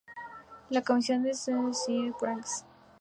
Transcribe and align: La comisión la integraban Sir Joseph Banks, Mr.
La 0.71 0.81
comisión 0.81 1.21
la 1.21 1.29
integraban 1.29 1.75
Sir 1.75 1.95
Joseph 2.11 2.21
Banks, 2.23 2.65
Mr. 2.65 2.69